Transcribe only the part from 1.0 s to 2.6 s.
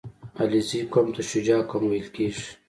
ته شجاع قوم ویل کېږي.